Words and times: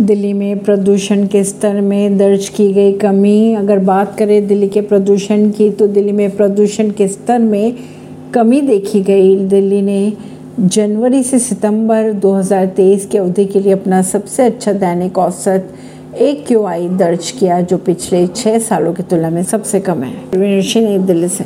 दिल्ली 0.00 0.32
में 0.32 0.58
प्रदूषण 0.58 1.26
के 1.26 1.44
स्तर 1.44 1.80
में 1.80 2.18
दर्ज 2.18 2.48
की 2.48 2.72
गई 2.72 2.92
कमी। 2.92 3.54
अगर 3.54 3.78
बात 3.78 4.18
करें 4.18 4.46
दिल्ली 4.46 4.68
के 4.68 4.80
प्रदूषण 4.80 5.50
की 5.50 5.70
तो 5.70 5.86
दिल्ली 5.86 6.12
में 6.12 6.36
प्रदूषण 6.36 6.90
के 6.90 7.08
स्तर 7.08 7.38
में 7.38 7.74
कमी 8.34 8.60
देखी 8.60 9.00
गई। 9.00 9.36
दिल्ली 9.36 9.82
ने 9.82 10.12
जनवरी 10.60 11.22
से 11.22 11.38
सितंबर 11.38 12.12
2023 12.12 13.06
की 13.06 13.18
अवधि 13.18 13.44
के 13.44 13.60
लिए 13.60 13.72
अपना 13.72 14.02
सबसे 14.02 14.42
अच्छा 14.42 14.72
दैनिक 14.72 15.18
औसत 15.18 15.68
एक 16.18 16.46
क्यू 16.46 16.64
आई 16.64 16.88
दर्ज 16.88 17.30
किया, 17.30 17.60
जो 17.60 17.76
पिछले 17.76 18.26
छः 18.26 18.58
सालों 18.58 18.92
की 18.94 19.02
तुलना 19.02 19.30
में 19.30 19.42
सबसे 19.42 19.80
कम 19.80 20.02
है। 20.02 20.14
नई 20.34 20.98
दिल्ली 20.98 21.28
से 21.28 21.38